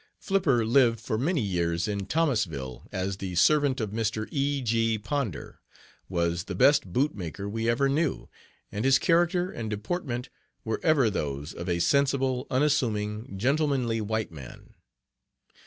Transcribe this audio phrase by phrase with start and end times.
[0.19, 4.27] Flipper lived for many years in Thomasville as the servant of Mr.
[4.31, 4.63] E.
[4.63, 4.97] G.
[4.97, 5.59] Ponder
[6.09, 8.27] was the best bootmaker we ever knew,
[8.71, 10.29] and his character and deportment
[10.65, 14.73] were ever those of a sensible, unassuming, gentlemanly white man.